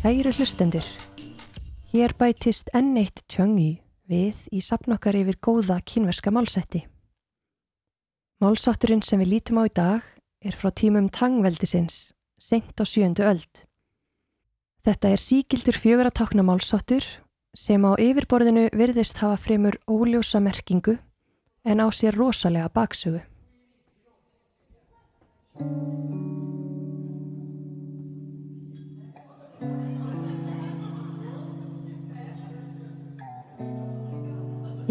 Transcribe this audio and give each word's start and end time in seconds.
Kæri 0.00 0.30
hlustendur, 0.32 0.86
hér 1.92 2.14
bætist 2.16 2.70
enn 2.72 2.94
eitt 2.96 3.20
tjöngi 3.28 3.82
við 4.08 4.38
í 4.48 4.62
sapnokkar 4.64 5.18
yfir 5.18 5.36
góða 5.44 5.76
kínverska 5.84 6.32
málsætti. 6.32 6.86
Málsátturinn 8.40 9.04
sem 9.04 9.20
við 9.20 9.34
lítum 9.34 9.60
á 9.60 9.68
í 9.68 9.72
dag 9.76 10.06
er 10.40 10.56
frá 10.56 10.72
tímum 10.72 11.10
tangveldisins, 11.12 12.14
senkt 12.40 12.80
á 12.80 12.88
sjöndu 12.88 13.28
öld. 13.28 13.66
Þetta 14.88 15.12
er 15.12 15.20
síkildur 15.20 15.76
fjögur 15.76 16.08
að 16.08 16.16
takna 16.22 16.46
málsáttur 16.48 17.04
sem 17.52 17.84
á 17.84 17.92
yfirborðinu 18.00 18.70
virðist 18.72 19.20
hafa 19.20 19.36
fremur 19.36 19.76
óljósa 19.84 20.40
merkingu 20.40 20.96
en 21.60 21.84
á 21.84 21.92
sér 21.92 22.16
rosalega 22.16 22.72
baksögu. 22.72 23.20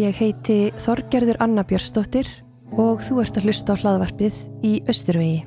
Ég 0.00 0.14
heiti 0.16 0.70
Þorgerður 0.80 1.36
Anna 1.44 1.60
Björnsdóttir 1.68 2.28
og 2.80 3.02
þú 3.04 3.18
ert 3.20 3.36
að 3.36 3.50
hlusta 3.50 3.74
á 3.76 3.80
hlaðvarpið 3.82 4.36
í 4.64 4.78
Östurvegi. 4.88 5.42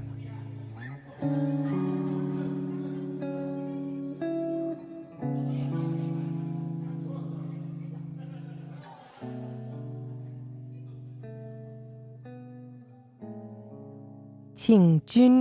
Qingjun 14.60 15.40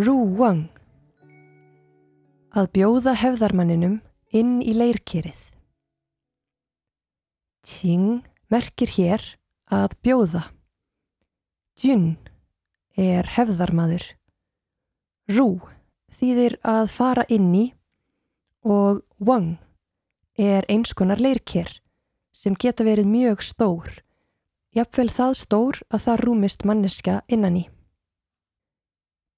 Ruwang 0.00 0.70
Að 2.56 2.70
bjóða 2.78 3.18
hefðarmanninum 3.20 4.00
inn 4.32 4.56
í 4.64 4.72
leirkerið. 4.80 5.44
Qing 7.66 8.24
merkir 8.52 8.92
hér 8.96 9.22
að 9.72 9.96
bjóða. 10.04 10.42
Jun 11.82 12.16
er 12.96 13.28
hefðarmadur. 13.36 14.04
Rú 15.28 15.60
þýðir 16.16 16.58
að 16.64 16.90
fara 16.94 17.26
inn 17.28 17.50
í 17.54 17.66
og 18.66 19.02
Wang 19.18 19.58
er 20.38 20.66
einskonar 20.70 21.20
leirker 21.20 21.68
sem 22.36 22.54
geta 22.54 22.84
verið 22.84 23.08
mjög 23.08 23.42
stór, 23.44 24.02
jafnvel 24.76 25.08
það 25.08 25.38
stór 25.40 25.80
að 25.88 26.04
það 26.06 26.22
rúmist 26.24 26.66
manneska 26.68 27.20
innan 27.32 27.62
í. 27.62 27.64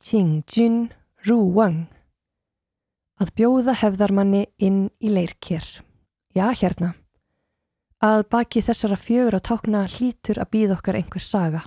Qingjun 0.02 0.88
Ruwang 1.26 1.86
Að 3.18 3.32
bjóða 3.34 3.72
hefðarmanni 3.80 4.44
inn 4.62 4.84
í 5.02 5.10
leirkér. 5.10 5.66
Já, 6.38 6.52
hérna. 6.54 6.92
Að 7.98 8.28
baki 8.30 8.62
þessara 8.62 8.94
fjögur 8.94 9.34
að 9.34 9.46
tákna 9.48 9.80
hlítur 9.90 10.38
að 10.38 10.50
býða 10.54 10.76
okkar 10.76 10.98
einhver 11.00 11.24
saga. 11.24 11.64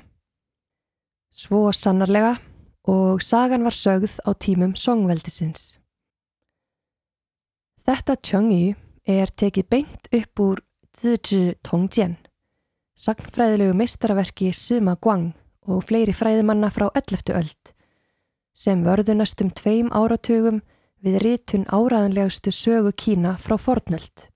Svo 1.27 1.73
sannarlega 1.75 2.37
og 2.87 3.19
sagan 3.21 3.65
var 3.67 3.75
sögð 3.75 4.15
á 4.23 4.31
tímum 4.39 4.77
songveldisins. 4.79 5.75
Þetta 7.83 8.15
tjöngi 8.15 8.75
er 9.03 9.27
tekið 9.35 9.67
beint 9.67 10.07
upp 10.15 10.39
úr 10.39 10.63
Zizhi 10.95 11.57
Tongjian, 11.67 12.15
sagnfræðilegu 12.95 13.75
meistaraverki 13.75 14.53
Sima 14.55 14.95
Guang 14.95 15.33
og 15.67 15.83
fleiri 15.89 16.15
fræðimanna 16.15 16.71
frá 16.71 16.87
11. 16.95 17.35
öld 17.35 17.75
sem 18.55 18.83
vörðunast 18.85 19.41
um 19.43 19.51
tveim 19.51 19.89
áratugum 19.91 20.61
við 21.03 21.21
rítun 21.23 21.67
áraðanlegustu 21.67 22.51
sögu 22.53 22.91
Kína 22.95 23.37
frá 23.41 23.57
fornöld. 23.57 24.30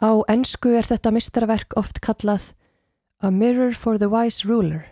Á 0.00 0.24
ennsku 0.32 0.72
er 0.72 0.86
þetta 0.88 1.12
mistarverk 1.12 1.76
oft 1.76 2.00
kallað 2.00 2.54
A 3.20 3.28
Mirror 3.30 3.74
for 3.76 3.98
the 4.00 4.08
Wise 4.08 4.48
Ruler 4.48 4.86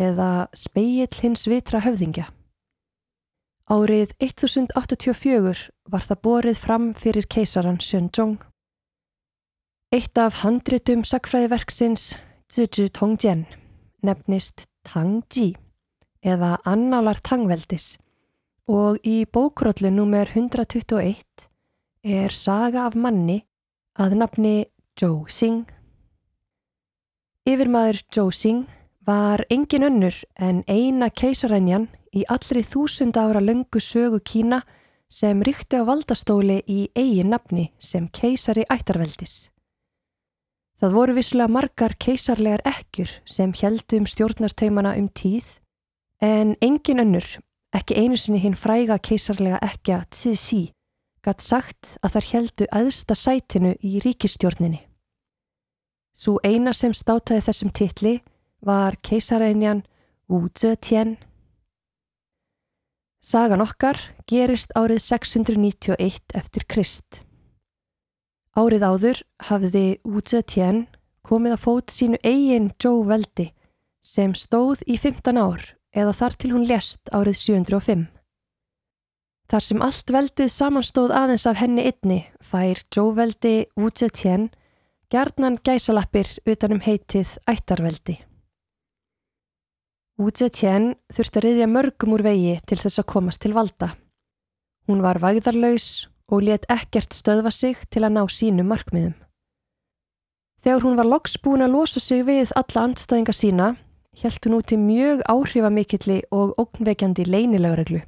eða 0.00 0.48
Speill 0.56 1.12
hins 1.20 1.44
vitra 1.50 1.82
höfðingja. 1.84 2.30
Árið 3.68 4.14
1084 4.24 5.68
var 5.92 6.06
það 6.06 6.20
borið 6.24 6.60
fram 6.62 6.86
fyrir 6.96 7.26
keisaran 7.28 7.76
Shenzhong. 7.76 8.38
Eitt 9.92 10.16
af 10.16 10.40
handritum 10.40 11.04
sakfræðiverksins 11.04 12.14
Zizhi 12.48 12.88
Tongjian 12.88 13.44
nefnist 14.00 14.64
Tang 14.88 15.20
Ji 15.28 15.50
eða 16.24 16.56
annálar 16.64 17.20
tangveldis 17.20 17.98
og 18.68 18.96
í 19.04 19.26
bókrollu 19.28 19.92
nr. 19.92 20.32
121 20.32 21.48
er 22.04 22.32
saga 22.32 22.86
af 22.88 22.96
manni 22.96 23.42
að 23.98 24.14
nafni 24.22 24.54
Zhou 24.98 25.26
Xing. 25.26 25.66
Yfirmaður 27.48 28.00
Zhou 28.14 28.30
Xing 28.30 28.64
var 29.06 29.44
engin 29.50 29.86
önnur 29.88 30.16
en 30.38 30.62
eina 30.68 31.10
keisarænjan 31.10 31.88
í 32.14 32.24
allri 32.30 32.62
þúsund 32.62 33.18
ára 33.18 33.42
löngu 33.42 33.80
sögu 33.82 34.20
Kína 34.24 34.62
sem 35.10 35.42
ríkti 35.42 35.80
á 35.80 35.88
valdastóli 35.88 36.62
í 36.68 36.88
eigin 36.94 37.32
nafni 37.32 37.70
sem 37.78 38.08
keisari 38.08 38.66
ættarveldis. 38.70 39.48
Það 40.78 40.94
voru 40.94 41.14
visslega 41.16 41.50
margar 41.50 41.96
keisarlegar 41.98 42.62
ekkjur 42.68 43.10
sem 43.26 43.54
heldum 43.56 44.06
stjórnartaumana 44.06 44.94
um 45.00 45.08
tíð 45.08 45.58
En 46.20 46.56
engin 46.60 46.98
önnur, 46.98 47.26
ekki 47.70 47.94
einu 47.94 48.16
sinni 48.18 48.40
hinn 48.42 48.56
fræga 48.58 48.96
keisarlega 48.98 49.60
ekja 49.62 50.00
Tsi-Si, 50.10 50.72
gatt 51.24 51.42
sagt 51.44 51.96
að 52.02 52.16
þar 52.16 52.26
heldu 52.32 52.68
aðsta 52.74 53.16
sætinu 53.18 53.74
í 53.84 53.98
ríkistjórninni. 54.04 54.82
Svo 56.18 56.40
eina 56.42 56.72
sem 56.74 56.94
státaði 56.96 57.44
þessum 57.46 57.70
titli 57.70 58.18
var 58.64 58.96
keisareinjan 59.06 59.84
Wu 60.28 60.48
Zetian. 60.50 61.16
Sagan 63.22 63.62
okkar 63.62 64.00
gerist 64.26 64.74
árið 64.74 65.00
691 65.04 66.34
eftir 66.34 66.66
Krist. 66.66 67.22
Árið 68.58 68.82
áður 68.82 69.22
hafði 69.46 69.86
Wu 70.02 70.22
Zetian 70.26 70.86
komið 71.22 71.54
að 71.54 71.64
fót 71.64 71.94
sínu 71.94 72.18
eigin 72.26 72.72
Zhou 72.82 73.04
veldi 73.06 73.52
sem 74.02 74.34
stóð 74.34 74.82
í 74.90 74.98
15 74.98 75.38
ár 75.38 75.64
eða 75.94 76.14
þar 76.16 76.38
til 76.40 76.54
hún 76.54 76.66
lést 76.66 77.10
árið 77.14 77.38
705. 77.44 78.06
Þar 79.48 79.64
sem 79.64 79.80
allt 79.80 80.10
veldið 80.12 80.50
samanstóð 80.52 81.12
aðeins 81.16 81.46
af 81.48 81.56
henni 81.56 81.86
einni 81.88 82.18
fær 82.44 82.82
Jóveldi 82.92 83.54
Wuzetian 83.80 84.50
gerðnan 85.08 85.56
gæsalappir 85.64 86.34
utanum 86.44 86.82
heitið 86.84 87.30
ættarveldi. 87.48 88.18
Wuzetian 90.20 90.90
þurfti 91.14 91.40
að 91.40 91.46
riðja 91.46 91.70
mörgum 91.70 92.12
úr 92.18 92.26
vegi 92.26 92.58
til 92.68 92.76
þess 92.82 93.00
að 93.00 93.08
komast 93.14 93.40
til 93.40 93.54
valda. 93.56 93.94
Hún 94.84 95.00
var 95.00 95.22
vægðarlaus 95.22 96.08
og 96.28 96.44
let 96.44 96.68
ekkert 96.68 97.16
stöðva 97.16 97.54
sig 97.54 97.80
til 97.88 98.04
að 98.04 98.18
ná 98.18 98.22
sínu 98.28 98.66
markmiðum. 98.68 99.16
Þegar 100.60 100.84
hún 100.84 101.00
var 101.00 101.08
loks 101.08 101.38
búin 101.40 101.64
að 101.64 101.72
losa 101.78 102.04
sig 102.04 102.26
við 102.28 102.52
alla 102.58 102.84
andstæðinga 102.84 103.32
sína 103.32 103.72
held 104.20 104.44
hún 104.44 104.58
út 104.58 104.76
í 104.76 104.80
mjög 104.82 105.24
áhrifamikilli 105.30 106.20
og 106.34 106.52
ógnveikjandi 106.60 107.24
leinilögreglu. 107.30 108.04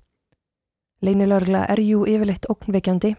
Leinilögregla 1.01 1.65
er 1.73 1.81
jú 1.81 2.03
yfirleitt 2.05 2.45
ógnveikjandi 2.53 3.15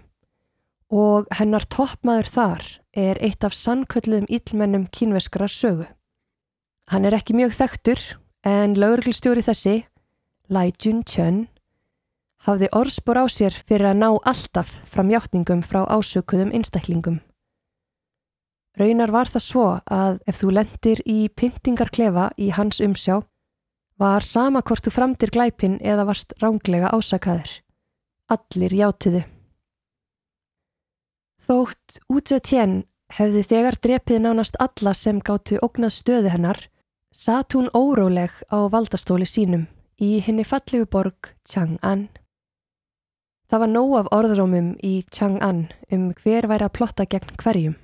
og 0.94 1.30
hennar 1.34 1.64
toppmaður 1.72 2.28
þar 2.30 2.68
er 2.94 3.18
eitt 3.24 3.46
af 3.48 3.56
sannkvöldum 3.58 4.28
íllmennum 4.30 4.86
kínveskara 4.94 5.48
sögu. 5.50 5.88
Hann 6.92 7.08
er 7.08 7.16
ekki 7.16 7.34
mjög 7.34 7.56
þekktur 7.58 8.04
en 8.46 8.76
lögreglstjóri 8.78 9.42
þessi, 9.48 9.76
Lai 10.52 10.74
Jun 10.84 11.02
Chun, 11.08 11.48
hafði 12.46 12.70
orðspor 12.76 13.22
á 13.22 13.26
sér 13.32 13.56
fyrir 13.56 13.94
að 13.94 14.02
ná 14.04 14.10
alltaf 14.30 14.76
fram 14.92 15.10
hjáttningum 15.10 15.64
frá 15.66 15.82
ásökuðum 15.88 16.54
einstaklingum. 16.54 17.22
Raunar 18.78 19.12
var 19.12 19.32
það 19.32 19.46
svo 19.48 19.66
að 19.90 20.22
ef 20.30 20.38
þú 20.42 20.54
lendir 20.60 21.02
í 21.10 21.20
pyntingarklefa 21.34 22.30
í 22.38 22.52
hans 22.56 22.78
umsjá 22.84 23.22
var 24.02 24.26
sama 24.26 24.62
hvort 24.62 24.86
þú 24.86 24.94
framdir 24.96 25.34
glæpin 25.34 25.80
eða 25.82 26.08
varst 26.10 26.34
ránglega 26.42 26.94
ásakaður. 26.94 27.62
Allir 28.32 28.72
játuðu. 28.72 29.26
Þótt 31.44 31.98
Útsetjen 32.08 32.84
hefði 33.12 33.42
þegar 33.50 33.78
drepið 33.84 34.22
nánast 34.24 34.56
alla 34.64 34.94
sem 34.96 35.20
gáttu 35.20 35.60
ógnað 35.60 35.98
stöðu 35.98 36.32
hennar, 36.32 36.62
satt 37.12 37.58
hún 37.58 37.68
óróleg 37.76 38.32
á 38.48 38.72
valdastóli 38.72 39.28
sínum 39.28 39.66
í 40.00 40.22
henni 40.24 40.46
fallegu 40.48 40.88
borg 40.88 41.34
Chang'an. 41.44 42.08
Það 43.52 43.64
var 43.66 43.72
nóg 43.74 43.98
af 44.00 44.12
orðrómum 44.16 44.72
í 44.80 44.94
Chang'an 45.12 45.66
um 45.92 46.08
hver 46.22 46.48
væri 46.48 46.70
að 46.70 46.76
plotta 46.80 47.04
gegn 47.04 47.36
hverjum. 47.42 47.76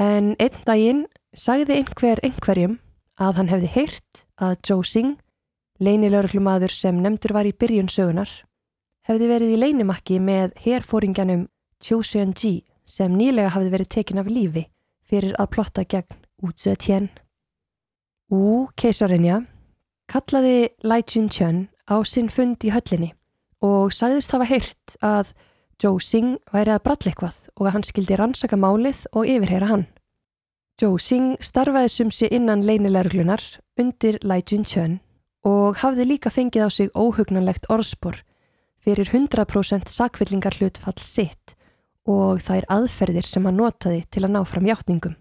En 0.00 0.32
einn 0.40 0.64
daginn 0.64 1.04
sagði 1.36 1.82
einhver 1.82 2.24
einhverjum 2.24 2.80
að 3.20 3.42
hann 3.42 3.52
hefði 3.52 3.72
heyrt 3.76 4.24
að 4.40 4.56
Zhou 4.64 4.80
Xing, 4.80 5.16
leinilörglumadur 5.84 6.72
sem 6.72 6.96
nefndur 7.04 7.36
var 7.36 7.48
í 7.48 7.52
byrjun 7.52 7.92
sögunar, 7.92 8.30
hefði 9.06 9.28
verið 9.30 9.52
í 9.54 9.60
leinimakki 9.60 10.18
með 10.22 10.56
herfóringjanum 10.64 11.46
Chiu 11.82 12.02
Seon-ji 12.02 12.64
sem 12.86 13.14
nýlega 13.14 13.52
hafði 13.54 13.72
verið 13.74 13.92
tekin 13.94 14.22
af 14.22 14.30
lífi 14.30 14.66
fyrir 15.06 15.36
að 15.38 15.52
plotta 15.54 15.84
gegn 15.86 16.22
Útsuetjen. 16.42 17.08
Ú 18.30 18.66
keisarinja 18.76 19.40
kallaði 20.10 20.70
Lai 20.82 21.02
Jun-chun 21.02 21.66
á 21.86 21.96
sinn 22.06 22.30
fund 22.30 22.64
í 22.66 22.72
höllinni 22.74 23.12
og 23.64 23.94
sagðist 23.94 24.34
hafa 24.34 24.48
heyrt 24.50 24.96
að 25.02 25.32
Zhou 25.76 25.98
Xing 26.00 26.38
væri 26.54 26.72
að 26.72 26.82
brall 26.86 27.10
eitthvað 27.10 27.38
og 27.54 27.66
að 27.66 27.74
hann 27.74 27.86
skildi 27.86 28.16
rannsaka 28.16 28.56
málið 28.56 29.02
og 29.12 29.28
yfirheyra 29.28 29.68
hann. 29.70 29.84
Zhou 30.80 30.96
Xing 31.00 31.36
starfaði 31.44 31.90
sumsi 31.92 32.30
innan 32.32 32.64
leinileglunar 32.64 33.44
undir 33.80 34.18
Lai 34.24 34.42
Jun-chun 34.42 35.00
og 35.46 35.78
hafði 35.82 36.08
líka 36.08 36.32
fengið 36.32 36.66
á 36.66 36.70
sig 36.72 36.90
óhugnanlegt 36.96 37.68
orðspor 37.70 38.22
fyrir 38.86 39.10
100% 39.10 39.90
sakvillingar 39.90 40.54
hlutfall 40.60 41.00
sitt 41.02 41.56
og 42.06 42.38
þær 42.46 42.68
aðferðir 42.70 43.26
sem 43.26 43.46
hann 43.48 43.58
notaði 43.58 44.04
til 44.14 44.22
að 44.22 44.36
ná 44.36 44.42
fram 44.46 44.68
hjáttningum. 44.68 45.16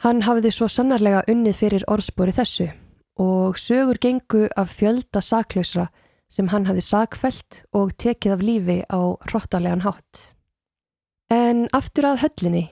Hann 0.00 0.24
hafiði 0.24 0.52
svo 0.56 0.70
sannarlega 0.72 1.22
unnið 1.28 1.58
fyrir 1.60 1.84
orðspori 1.92 2.32
þessu 2.34 2.70
og 3.20 3.60
sögur 3.60 4.00
gengu 4.00 4.48
af 4.56 4.72
fjölda 4.72 5.20
saklausra 5.22 5.90
sem 6.32 6.48
hann 6.48 6.66
hafi 6.66 6.82
sakfælt 6.82 7.60
og 7.76 7.92
tekið 8.00 8.32
af 8.34 8.42
lífi 8.42 8.78
á 8.88 9.00
hróttalegan 9.28 9.84
hátt. 9.84 10.32
En 11.30 11.68
aftur 11.76 12.08
að 12.08 12.24
höllinni 12.24 12.64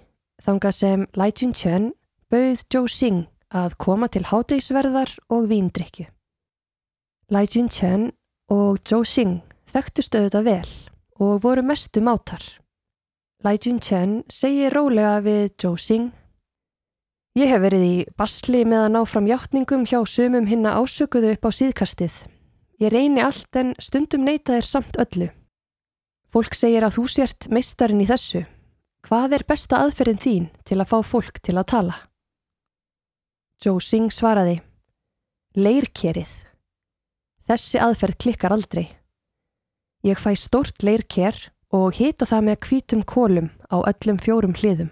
þangað 0.42 0.78
sem 0.80 1.04
Lai 1.14 1.30
Jun-chun 1.30 1.92
bauð 2.32 2.64
Zhou 2.72 2.88
Xing 2.88 3.28
að 3.52 3.76
koma 3.76 4.08
til 4.08 4.24
hátegisverðar 4.32 5.12
og 5.28 5.46
víndrykju. 5.52 6.08
Lai 7.30 7.44
Jun-chun 7.46 8.10
og 8.52 8.82
Zhou 8.84 9.04
Xing 9.08 9.40
þekktust 9.72 10.16
auðvitað 10.18 10.48
vel 10.48 10.72
og 11.22 11.38
voru 11.44 11.64
mestu 11.64 12.02
mátar. 12.04 12.42
Lai 13.42 13.56
Jun-chun 13.56 14.20
segi 14.30 14.68
rólega 14.70 15.20
við 15.24 15.54
Zhou 15.56 15.78
Xing 15.80 16.12
Ég 17.32 17.48
hef 17.48 17.62
verið 17.64 17.82
í 17.86 17.92
basli 18.20 18.58
með 18.68 18.82
að 18.84 18.90
ná 18.92 18.98
fram 19.08 19.28
hjáttningum 19.30 19.86
hjá 19.88 20.02
sumum 20.04 20.44
hinna 20.50 20.74
ásökuðu 20.76 21.30
upp 21.32 21.46
á 21.48 21.50
síðkastið. 21.56 22.16
Ég 22.76 22.92
reyni 22.92 23.22
allt 23.24 23.56
en 23.56 23.72
stundum 23.80 24.26
neyta 24.26 24.58
þér 24.58 24.68
samt 24.68 24.98
öllu. 25.00 25.30
Fólk 26.28 26.52
segir 26.52 26.84
að 26.84 26.98
þú 26.98 27.06
sért 27.08 27.48
meistarinn 27.48 28.04
í 28.04 28.08
þessu. 28.10 28.44
Hvað 29.08 29.38
er 29.38 29.46
besta 29.48 29.80
aðferðin 29.80 30.20
þín 30.20 30.50
til 30.68 30.80
að 30.82 30.90
fá 30.92 30.98
fólk 31.08 31.40
til 31.40 31.56
að 31.56 31.70
tala? 31.72 31.96
Joe 33.64 33.80
Singh 33.80 34.12
svaraði. 34.12 34.60
Leirkerið. 35.56 36.51
Þessi 37.52 37.82
aðferð 37.84 38.16
klikkar 38.16 38.52
aldrei. 38.54 38.86
Ég 40.08 40.16
fæ 40.16 40.30
stórt 40.40 40.80
leirker 40.80 41.36
og 41.68 41.98
hita 41.98 42.24
það 42.24 42.46
með 42.46 42.56
kvítum 42.64 43.02
kólum 43.04 43.50
á 43.68 43.76
öllum 43.90 44.20
fjórum 44.24 44.54
hliðum. 44.56 44.88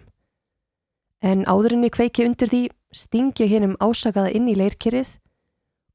En 1.25 1.47
áðurinni 1.49 1.89
kveiki 1.89 2.27
undir 2.29 2.53
því 2.53 2.61
stingi 2.93 3.49
hennum 3.49 3.79
ásakaða 3.81 4.35
inn 4.37 4.51
í 4.53 4.59
leirkerið 4.61 5.15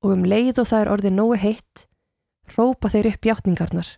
og 0.01 0.15
um 0.15 0.25
leið 0.25 0.63
og 0.63 0.69
það 0.71 0.81
er 0.81 0.91
orðið 0.95 1.15
nógu 1.19 1.38
heitt, 1.44 1.85
rópa 2.57 2.89
þeir 2.95 3.11
upp 3.11 3.29
hjáttningarnar. 3.29 3.94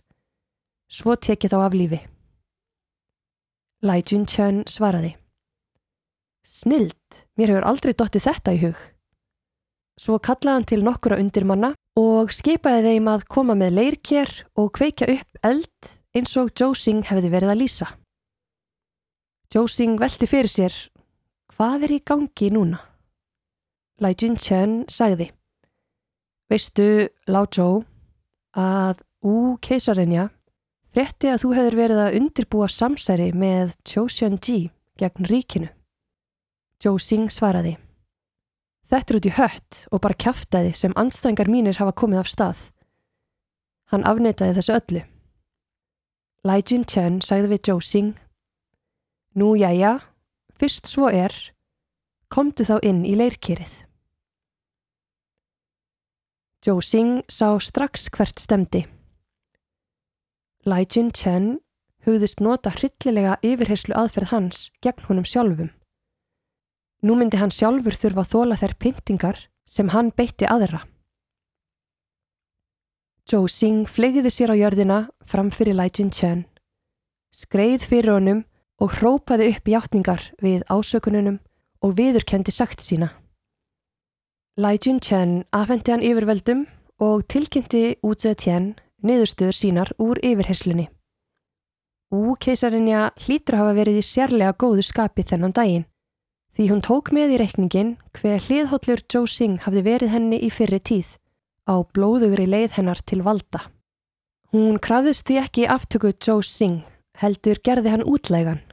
Svo 0.92 1.16
tekið 1.16 1.56
þá 1.56 1.58
af 1.62 1.80
lífi. 1.80 2.02
Lai 3.80 4.02
Jun 4.04 4.28
Chun 4.28 4.62
svaraði. 4.68 5.16
Snild, 6.44 7.24
mér 7.32 7.54
hefur 7.54 7.72
aldrei 7.72 7.96
dottið 7.96 8.28
þetta 8.28 8.58
í 8.60 8.62
hug. 8.66 8.86
Svo 9.96 10.20
kallaði 10.20 10.52
hann 10.58 10.68
til 10.68 10.84
nokkura 10.84 11.16
undirmanna 11.16 11.72
og 11.98 12.30
skipaði 12.30 12.92
þeim 12.92 13.08
að 13.10 13.24
koma 13.32 13.56
með 13.58 13.74
leirkér 13.78 14.30
og 14.58 14.70
kveikja 14.76 15.08
upp 15.16 15.40
eld 15.48 15.88
eins 16.14 16.36
og 16.38 16.52
Xing 16.54 17.02
hefði 17.08 17.32
verið 17.32 17.52
að 17.52 17.60
lýsa. 17.62 17.88
Xing 19.50 19.98
velti 19.98 20.28
fyrir 20.28 20.52
sér 20.52 20.76
Hvað 21.58 21.88
er 21.88 21.94
í 21.96 22.02
gangi 22.06 22.50
núna? 22.54 22.78
Lai 23.98 24.14
Jun 24.14 24.36
Chen 24.38 24.84
sagði 24.86 25.32
Veistu, 26.48 27.08
Lao 27.26 27.48
Zhou, 27.50 27.82
að 28.54 29.02
Ú 29.26 29.58
keisarinja 29.58 30.28
frétti 30.94 31.26
að 31.32 31.42
þú 31.42 31.50
hefur 31.56 31.76
verið 31.80 32.02
að 32.04 32.16
undirbúa 32.20 32.68
samsæri 32.70 33.32
með 33.34 33.74
Chou 33.82 34.06
Xian-ji 34.06 34.70
gegn 34.98 35.26
ríkinu. 35.26 35.72
Xing 36.78 37.26
svaraði 37.34 37.74
Þetta 38.88 39.12
er 39.12 39.18
út 39.18 39.28
í 39.28 39.34
hött 39.36 39.78
og 39.92 40.00
bara 40.04 40.16
kæftæði 40.16 40.72
sem 40.76 40.96
anstrengar 40.96 41.50
mínir 41.52 41.76
hafa 41.76 41.92
komið 41.92 42.22
af 42.22 42.30
stað. 42.32 42.60
Hann 43.92 44.06
afneitaði 44.08 44.56
þessu 44.56 44.76
öllu. 44.78 45.02
Lai 46.48 46.62
Jun 46.62 46.86
Chen 46.88 47.20
sagði 47.24 47.52
við 47.52 47.62
Zhou 47.68 47.80
Xing 47.84 48.16
Nú 49.38 49.52
jæja, 49.58 49.98
Fyrst 50.58 50.88
svo 50.90 51.06
er, 51.12 51.30
komdu 52.32 52.64
þá 52.66 52.80
inn 52.82 53.04
í 53.06 53.12
leirkýrið. 53.14 53.84
Zhou 56.64 56.80
Xing 56.82 57.20
sá 57.30 57.52
strax 57.62 58.08
hvert 58.10 58.42
stemdi. 58.42 58.86
Lai 60.66 60.82
Jun 60.90 61.12
Chen 61.14 61.58
hugðist 62.08 62.42
nota 62.42 62.72
hryllilega 62.74 63.36
yfirherslu 63.46 63.94
aðferð 63.94 64.32
hans 64.32 64.64
gegn 64.82 65.06
honum 65.06 65.28
sjálfum. 65.28 65.70
Nú 67.02 67.14
myndi 67.14 67.38
hann 67.38 67.54
sjálfur 67.54 67.94
þurfa 67.94 68.24
að 68.24 68.30
þóla 68.32 68.58
þær 68.58 68.74
pyntingar 68.82 69.42
sem 69.68 69.90
hann 69.94 70.10
beitti 70.10 70.48
aðra. 70.50 70.82
Zhou 73.28 73.44
Xing 73.46 73.86
flegiði 73.86 74.32
sér 74.32 74.50
á 74.50 74.56
jörðina 74.56 74.98
fram 75.28 75.50
fyrir 75.52 75.76
Lai 75.76 75.90
Jun 75.92 76.10
Chen, 76.10 76.46
skreið 77.30 77.84
fyrir 77.84 78.14
honum 78.16 78.44
og 78.80 78.94
hrópaði 78.96 79.50
upp 79.52 79.68
hjáttningar 79.68 80.24
við 80.42 80.64
ásökununum 80.72 81.38
og 81.84 81.94
viðurkendi 81.98 82.54
sagt 82.54 82.82
sína. 82.82 83.12
Lai 84.58 84.78
Jun-chen 84.82 85.44
afhendi 85.54 85.92
hann 85.92 86.02
yfirveldum 86.02 86.64
og 86.98 87.26
tilkynnti 87.30 87.98
Wu-tse-tien 88.02 88.72
niðurstöður 89.06 89.54
sínar 89.54 89.92
úr 90.02 90.18
yfirherslunni. 90.18 90.88
Ú-keisarinja 92.10 93.12
hlýtur 93.20 93.58
hafa 93.60 93.76
verið 93.76 94.00
í 94.00 94.08
sérlega 94.08 94.56
góðu 94.58 94.82
skapi 94.82 95.22
þennan 95.28 95.54
daginn 95.54 95.86
því 96.58 96.68
hún 96.72 96.82
tók 96.82 97.12
með 97.14 97.36
í 97.36 97.40
reikningin 97.40 97.96
hver 98.18 98.42
hliðhollur 98.42 99.04
Zhou 99.06 99.28
Xing 99.30 99.62
hafði 99.62 99.84
verið 99.86 100.10
henni 100.10 100.42
í 100.42 100.50
fyrri 100.50 100.80
tíð 100.82 101.14
á 101.70 101.78
blóðugri 101.94 102.48
leið 102.50 102.74
hennar 102.80 102.98
til 103.06 103.22
valda. 103.22 103.68
Hún 104.50 104.80
krafðist 104.82 105.28
því 105.28 105.36
ekki 105.44 105.68
aftöku 105.70 106.10
Zhou 106.18 106.42
Xing 106.42 106.82
heldur 107.22 107.62
gerði 107.62 107.94
hann 107.94 108.08
útlægan 108.10 108.64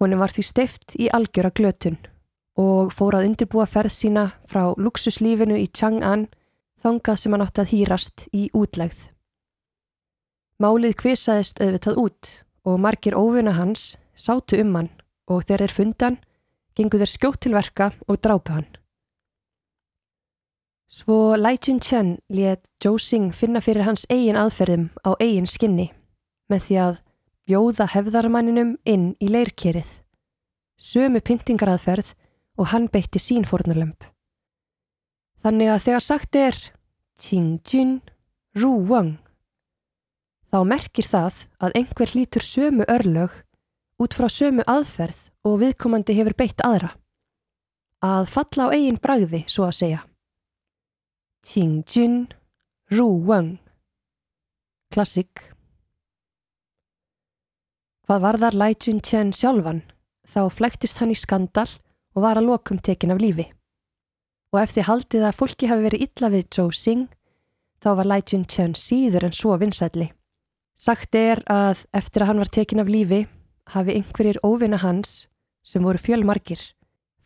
Honum 0.00 0.22
var 0.22 0.32
því 0.32 0.44
steift 0.48 0.94
í 0.96 1.10
algjöra 1.12 1.50
glötun 1.52 1.98
og 2.60 2.92
fór 2.96 3.18
að 3.18 3.26
undirbúa 3.28 3.66
ferð 3.68 3.92
sína 3.92 4.22
frá 4.48 4.72
luxuslífinu 4.80 5.58
í 5.60 5.66
Chang'an 5.68 6.24
þangað 6.80 7.20
sem 7.20 7.36
hann 7.36 7.44
átti 7.44 7.60
að 7.60 7.72
hýrast 7.74 8.24
í 8.32 8.46
útlegð. 8.56 9.10
Málið 10.60 10.96
kvisaðist 11.04 11.60
auðvitað 11.60 12.00
út 12.00 12.30
og 12.64 12.80
margir 12.80 13.16
óvuna 13.16 13.52
hans 13.60 13.98
sátu 14.16 14.62
um 14.64 14.72
hann 14.78 14.90
og 15.30 15.46
þegar 15.46 15.64
þeir 15.64 15.76
fundan 15.76 16.18
gengu 16.76 17.00
þeir 17.00 17.12
skjótt 17.14 17.40
til 17.44 17.54
verka 17.54 17.90
og 18.08 18.20
drápa 18.22 18.58
hann. 18.58 18.68
Svo 20.90 21.36
Lai 21.38 21.54
Jun 21.62 21.78
Chen 21.78 22.16
let 22.28 22.66
Zhou 22.82 22.98
Xing 22.98 23.30
finna 23.30 23.62
fyrir 23.62 23.86
hans 23.86 24.08
eigin 24.10 24.38
aðferðum 24.38 24.88
á 25.06 25.14
eigin 25.22 25.46
skinni 25.46 25.92
með 26.50 26.66
því 26.66 26.78
að 26.84 26.96
bjóða 27.46 27.86
hefðarmanninum 27.94 28.72
inn 28.84 29.12
í 29.22 29.30
leirkerið. 29.30 30.00
Sömu 30.80 31.22
pyntingaraðferð 31.22 32.14
og 32.58 32.72
hann 32.72 32.88
beitti 32.90 33.22
sín 33.22 33.46
fórnarlömp. 33.46 34.02
Þannig 35.44 35.70
að 35.70 35.84
þegar 35.86 36.04
sagt 36.04 36.36
er 36.36 36.58
Qingjun 37.20 38.00
Ru 38.58 38.72
Wang 38.90 39.20
þá 40.50 40.58
merkir 40.66 41.06
það 41.06 41.44
að 41.62 41.76
einhver 41.78 42.12
hlítur 42.12 42.44
sömu 42.44 42.86
örlög 42.90 43.38
út 44.00 44.16
frá 44.16 44.28
sömu 44.32 44.64
aðferð 44.66 45.28
og 45.44 45.60
viðkomandi 45.62 46.16
hefur 46.16 46.36
beitt 46.36 46.64
aðra. 46.64 46.94
Að 48.00 48.30
falla 48.32 48.68
á 48.68 48.72
eigin 48.72 49.00
bragði, 49.00 49.44
svo 49.48 49.66
að 49.68 49.76
segja. 49.76 50.00
Qingjun 51.44 52.26
Ru 52.92 53.08
Wang 53.28 53.58
Klassik 54.92 55.46
Hvað 58.04 58.24
varðar 58.24 58.56
Lai 58.58 58.74
Jun 58.74 58.98
Chen 59.06 59.30
sjálfan, 59.30 59.84
þá 60.26 60.50
flæktist 60.50 60.98
hann 60.98 61.12
í 61.14 61.16
skandal 61.16 61.68
og 62.16 62.24
var 62.24 62.40
að 62.40 62.48
lokum 62.48 62.80
tekin 62.82 63.14
af 63.14 63.20
lífi. 63.22 63.46
Og 64.50 64.58
eftir 64.64 64.88
haldið 64.88 65.28
að 65.28 65.36
fólki 65.38 65.68
hafi 65.70 65.86
verið 65.86 66.04
illa 66.08 66.30
við 66.32 66.48
Zhou 66.50 66.72
Xing, 66.74 67.06
þá 67.78 67.90
var 68.00 68.08
Lai 68.10 68.20
Jun 68.24 68.48
Chen 68.50 68.74
síður 68.74 69.28
en 69.28 69.36
svo 69.36 69.54
vinsætli. 69.60 70.10
Sagt 70.74 71.14
er 71.14 71.44
að 71.46 71.84
eftir 71.94 72.24
að 72.24 72.32
hann 72.32 72.42
var 72.42 72.50
tekin 72.50 72.82
af 72.82 72.90
lífi, 72.90 73.22
hafi 73.74 73.96
einhverjir 73.96 74.40
óvinna 74.46 74.80
hans, 74.82 75.28
sem 75.62 75.84
voru 75.84 76.00
fjölmarkir, 76.00 76.60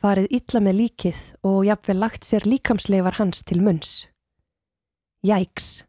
farið 0.03 0.31
illa 0.39 0.61
með 0.61 0.79
líkið 0.83 1.21
og 1.49 1.65
jafnvel 1.69 1.99
lagt 2.03 2.29
sér 2.29 2.47
líkamsleifar 2.49 3.19
hans 3.21 3.43
til 3.43 3.63
munns. 3.65 4.05
Jæks! 5.25 5.85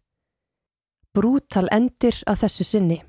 brútal 1.16 1.70
endir 1.72 2.18
að 2.28 2.42
þessu 2.44 2.66
sinni, 2.68 3.00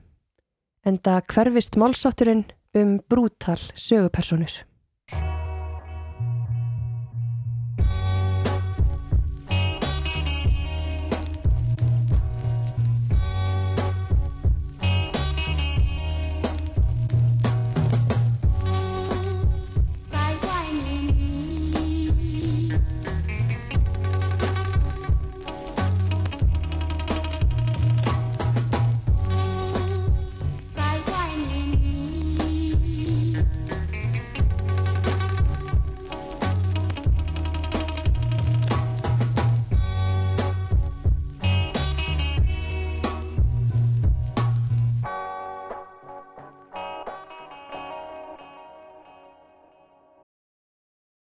en 0.87 0.99
það 1.03 1.27
hverfist 1.33 1.79
málsátturinn 1.81 2.45
um 2.79 2.97
brútal 3.11 3.59
sögupersonur. 3.75 4.63